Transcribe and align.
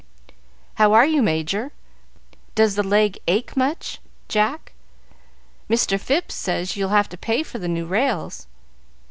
"How 0.81 0.93
are 0.93 1.05
you, 1.05 1.21
Major?" 1.21 1.73
"Does 2.55 2.73
the 2.73 2.81
leg 2.81 3.19
ache 3.27 3.55
much, 3.55 3.99
Jack?" 4.27 4.73
"Mr. 5.69 5.99
Phipps 5.99 6.33
says 6.33 6.75
you'll 6.75 6.89
have 6.89 7.07
to 7.09 7.17
pay 7.17 7.43
for 7.43 7.59
the 7.59 7.67
new 7.67 7.85
rails." 7.85 8.47